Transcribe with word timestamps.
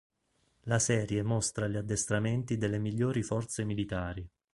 La 0.61 0.79
serie 0.79 1.21
mostra 1.21 1.67
gli 1.67 1.75
addestramenti 1.75 2.57
delle 2.57 2.79
migliori 2.79 3.21
forze 3.21 3.63
militari. 3.63 4.27